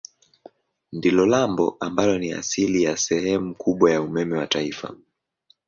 Ndilo 0.93 1.25
lambo 1.25 1.77
ambalo 1.79 2.17
ni 2.17 2.33
asili 2.33 2.83
ya 2.83 2.97
sehemu 2.97 3.55
kubwa 3.55 3.91
ya 3.91 4.01
umeme 4.01 4.37
wa 4.37 4.47
taifa. 4.47 4.95